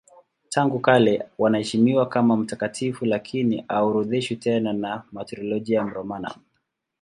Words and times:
Tangu 0.49 0.79
kale 0.79 1.25
wanaheshimiwa 1.37 2.09
kama 2.09 2.37
mtakatifu 2.37 3.05
lakini 3.05 3.65
haorodheshwi 3.67 4.35
tena 4.37 4.73
na 4.73 5.03
Martyrologium 5.11 5.89
Romanum. 5.89 6.33